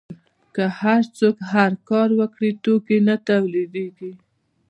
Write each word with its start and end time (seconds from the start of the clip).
که 0.55 0.63
هر 0.81 1.01
څوک 1.17 1.35
هر 1.53 1.71
کار 1.89 2.09
وکړي 2.19 2.51
توکي 2.63 2.97
نه 3.07 3.15
تولیدیږي. 3.27 4.11